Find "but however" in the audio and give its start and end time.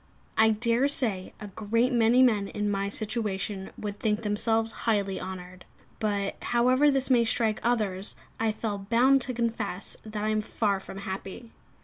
5.99-6.89